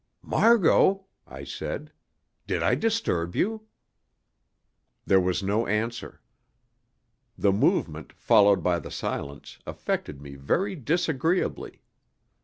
"Margot," 0.23 1.05
I 1.27 1.43
said, 1.43 1.91
"did 2.47 2.63
I 2.63 2.73
disturb 2.73 3.35
you?" 3.35 3.67
There 5.05 5.19
was 5.21 5.43
no 5.43 5.67
answer. 5.67 6.21
The 7.37 7.51
movement, 7.53 8.11
followed 8.13 8.63
by 8.63 8.79
the 8.79 8.89
silence, 8.89 9.59
affected 9.67 10.19
me 10.19 10.33
very 10.33 10.75
disagreeably. 10.75 11.83